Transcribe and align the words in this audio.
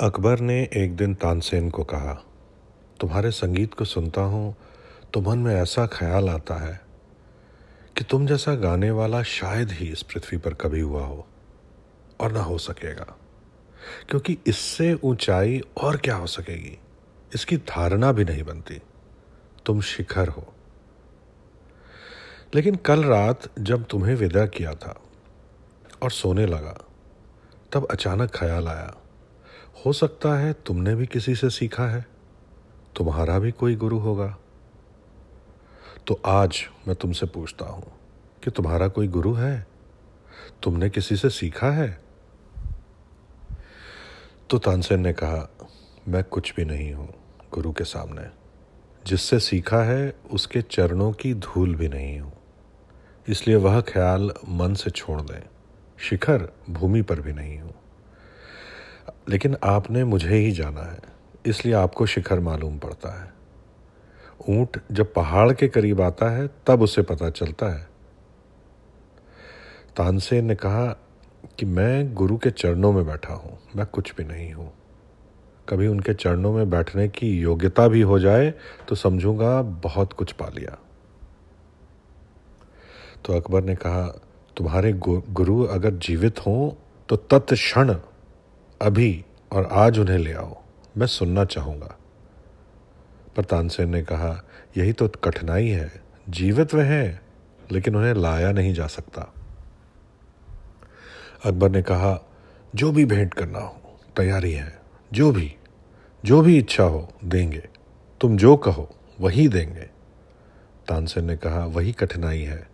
अकबर 0.00 0.40
ने 0.40 0.56
एक 0.76 0.96
दिन 0.96 1.14
तानसेन 1.14 1.68
को 1.70 1.82
कहा, 1.84 2.12
तुम्हारे 3.00 3.30
संगीत 3.30 3.74
को 3.74 3.84
सुनता 3.84 4.20
हूँ 4.20 4.54
तो 5.12 5.20
मन 5.20 5.38
में 5.38 5.54
ऐसा 5.54 5.86
ख्याल 5.86 6.28
आता 6.28 6.54
है 6.54 6.80
कि 7.96 8.04
तुम 8.04 8.26
जैसा 8.26 8.54
गाने 8.54 8.90
वाला 8.90 9.22
शायद 9.22 9.72
ही 9.72 9.86
इस 9.86 10.02
पृथ्वी 10.02 10.38
पर 10.38 10.54
कभी 10.54 10.80
हुआ 10.80 11.04
हो, 11.04 11.26
और 12.20 12.32
ना 12.32 12.40
हो 12.40 12.58
सकेगा, 12.58 13.06
क्योंकि 14.08 14.36
इससे 14.46 14.92
ऊंचाई 14.94 15.60
और 15.76 15.96
क्या 15.96 16.16
हो 16.16 16.26
सकेगी? 16.26 16.76
इसकी 17.34 17.56
धारणा 17.56 18.12
भी 18.12 18.24
नहीं 18.24 18.42
बनती। 18.42 18.80
तुम 19.66 19.80
शिखर 19.82 20.28
हो। 20.28 20.46
लेकिन 22.54 22.76
कल 22.76 23.04
रात 23.04 23.48
जब 23.58 23.84
तुम्हें 23.84 24.14
विदा 24.16 24.46
किया 24.48 24.74
था 24.74 25.00
और 26.02 26.10
सोने 26.10 26.46
लगा, 26.46 26.76
तब 27.72 27.86
अचानक 27.90 28.36
ख्याल 28.36 28.68
आया। 28.68 28.94
हो 29.86 29.92
सकता 29.92 30.38
है 30.38 30.52
तुमने 30.52 30.94
भी 30.94 31.06
किसी 31.06 31.34
से 31.34 31.50
सीखा 31.50 31.86
है। 31.86 32.06
तुम्हारा 32.96 33.38
भी 33.38 33.50
कोई 33.50 33.76
गुरु 33.76 33.98
होगा। 33.98 34.38
तो 36.06 36.20
आज 36.26 36.66
मैं 36.88 36.96
तुमसे 36.96 37.26
पूछता 37.26 37.64
हूँ 37.64 37.92
कि 38.44 38.50
तुम्हारा 38.50 38.88
कोई 38.88 39.08
गुरु 39.08 39.32
है? 39.32 39.66
तुमने 40.62 40.90
किसी 40.90 41.16
से 41.16 41.30
सीखा 41.30 41.70
है? 41.70 42.02
तो 44.50 44.58
तानसेन 44.58 45.00
ने 45.00 45.12
कहा, 45.12 45.50
मैं 46.08 46.24
कुछ 46.24 46.54
भी 46.54 46.64
नहीं 46.64 46.92
हूँ 46.92 47.14
गुरु 47.52 47.72
के 47.72 47.84
सामने। 47.84 48.24
जिससे 49.06 49.38
सीखा 49.38 49.82
है, 49.82 50.16
उसके 50.30 50.62
चरणों 50.62 51.12
की 51.12 51.34
धूल 51.34 51.74
भी 51.74 51.88
नहीं 51.88 52.20
हूँ। 52.20 52.32
इसलिए 53.28 53.56
वह 53.56 53.80
ख्याल 53.80 54.32
मन 54.48 54.74
से 54.74 54.90
छोड़ 54.90 55.20
दें। 55.20 55.48
शिखर 55.98 56.52
भूमि 56.70 57.02
पर 57.02 57.20
भी 57.20 57.32
नहीं 57.32 57.58
हूँ। 57.58 57.74
लेकिन 59.28 59.56
आपने 59.64 60.04
मुझे 60.04 60.36
ही 60.36 60.50
जाना 60.52 60.82
है, 60.82 60.98
इसलिए 61.46 61.74
आपको 61.74 62.06
शिखर 62.06 62.40
मालूम 62.40 62.78
पड़ता 62.78 63.12
है। 63.14 63.32
ऊँट 64.50 64.80
जब 64.92 65.12
पहाड़ 65.14 65.52
के 65.52 65.68
करीब 65.68 66.00
आता 66.00 66.30
है, 66.30 66.48
तब 66.66 66.82
उसे 66.82 67.02
पता 67.02 67.30
चलता 67.30 67.66
है। 67.68 67.88
तानसेन 69.96 70.44
ने 70.44 70.54
कहा 70.54 70.86
कि 71.58 71.66
मैं 71.66 72.14
गुरु 72.14 72.36
के 72.36 72.50
चरणों 72.50 72.92
में 72.92 73.04
बैठा 73.06 73.34
हूँ, 73.34 73.58
मैं 73.76 73.86
कुछ 73.86 74.14
भी 74.16 74.24
नहीं 74.24 74.52
हूँ। 74.52 74.72
कभी 75.68 75.86
उनके 75.86 76.14
चरणों 76.14 76.52
में 76.52 76.70
बैठने 76.70 77.08
की 77.08 77.30
योग्यता 77.32 77.86
भी 77.88 78.00
हो 78.02 78.18
जाए 78.18 78.52
तो 78.88 78.94
समझूँगा 78.94 79.60
बहुत 79.62 80.12
कुछ 80.12 80.32
पा 80.32 80.48
लिया। 80.48 80.76
तो 83.24 83.32
अकबर 83.32 83.64
ने 83.64 83.74
कहा, 83.76 84.06
तुम्हारे 84.56 84.92
गुरु 84.94 85.62
अगर 85.64 85.94
जीवित 85.98 86.40
हों 86.40 86.70
तो 87.08 87.16
तत्क्षण 87.16 87.94
अभी 88.82 89.24
और 89.52 89.68
आज 89.72 89.98
उन्हें 89.98 90.18
ले 90.18 90.32
आओ। 90.32 90.62
मैं 90.96 91.06
सुनना 91.06 91.44
चाहूँगा। 91.44 91.98
पर 93.36 93.44
तानसेन 93.44 93.88
ने 93.88 94.02
कहा, 94.02 94.44
यही 94.76 94.92
तो 94.92 95.08
कठिनाई 95.08 95.68
है। 95.68 96.02
जीवित 96.28 96.74
वह 96.74 96.84
हैं 96.84 97.20
लेकिन 97.72 97.96
उन्हें 97.96 98.14
लाया 98.14 98.52
नहीं 98.52 98.74
जा 98.74 98.86
सकता। 98.86 99.34
अकबर 101.44 101.70
ने 101.70 101.82
कहा, 101.82 102.28
जो 102.74 102.92
भी 102.92 103.04
भेंट 103.04 103.34
करना 103.34 103.58
हो, 103.58 104.00
तैयारी 104.16 104.52
है। 104.52 104.80
जो 105.12 105.32
भी 105.32 105.56
जो 106.24 106.42
भी 106.42 106.58
इच्छा 106.58 106.84
हो, 106.84 107.12
देंगे। 107.24 107.68
तुम 108.20 108.36
जो 108.36 108.56
कहो, 108.56 108.94
वही 109.20 109.48
देंगे। 109.48 109.90
तानसेन 110.88 111.24
ने 111.24 111.36
कहा, 111.36 111.64
वही 111.64 111.92
कठिनाई 111.92 112.42
है, 112.42 112.68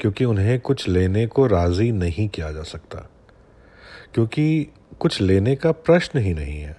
क्योंकि 0.00 0.24
उन्हें 0.24 0.60
कुछ 0.60 0.88
लेने 0.88 1.26
को 1.26 1.46
राज़ी 1.46 1.92
नहीं 1.92 2.28
किया 2.28 2.52
जा 2.52 2.62
सकता। 2.62 3.10
क्योंकि 4.14 4.68
कुछ 5.04 5.20
लेने 5.20 5.56
का 5.56 5.72
प्रश्न 5.72 6.18
ही 6.18 6.34
नहीं 6.34 6.60
है। 6.60 6.76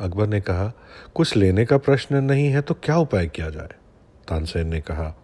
अकबर 0.00 0.26
ने 0.26 0.40
कहा, 0.40 0.72
कुछ 1.14 1.36
लेने 1.36 1.64
का 1.64 1.78
प्रश्न 1.78 2.16
नहीं 2.16 2.46
है 2.46 2.60
तो 2.60 2.74
क्या 2.74 2.96
उपाय 2.96 3.26
किया 3.26 3.50
जाए? 3.50 3.68
तानसेन 4.28 4.68
ने 4.68 4.80
कहा, 4.80 5.14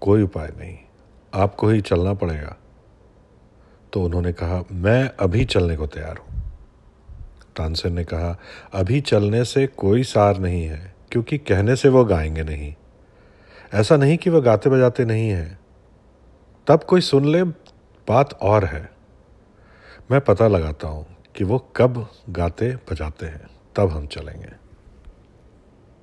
कोई 0.00 0.22
उपाय 0.22 0.52
नहीं, 0.58 0.78
आपको 1.34 1.68
ही 1.68 1.80
चलना 1.80 2.14
पड़ेगा। 2.14 2.56
तो 3.92 4.02
उन्होंने 4.02 4.32
कहा, 4.32 4.64
मैं 4.72 5.10
अभी 5.20 5.44
चलने 5.44 5.76
को 5.76 5.86
तैयार 5.86 6.16
हूँ। 6.16 6.42
तानसेन 7.56 7.92
ने 7.92 8.04
कहा, 8.04 8.38
अभी 8.74 9.00
चलने 9.00 9.44
से 9.44 9.66
कोई 9.66 10.02
सार 10.02 10.38
नहीं 10.38 10.64
है, 10.64 10.94
क्योंकि 11.10 11.38
कहने 11.38 11.76
से 11.76 11.88
वो 11.88 12.04
गाएँगे 12.04 12.42
नहीं। 12.42 12.74
ऐसा 13.74 13.96
नहीं 13.96 14.18
कि 14.18 14.30
वह 14.30 14.40
गाते 14.40 14.70
बजाते 14.70 15.04
नहीं 15.04 15.28
है। 15.28 15.58
तब 16.66 16.82
कोई 16.82 17.00
सुन 17.00 17.24
ले, 17.24 17.44
बात 18.08 18.34
और 18.34 18.64
है। 18.64 18.90
मैं 20.10 20.20
पता 20.20 20.48
लगाता 20.48 20.88
हूँ 20.88 21.13
कि 21.36 21.44
वो 21.44 21.58
कब 21.76 22.10
गाते 22.28 22.76
बजाते 22.76 23.26
हैं। 23.26 23.46
तब 23.76 23.90
हम 23.90 24.06
चलेंगे। 24.06 24.63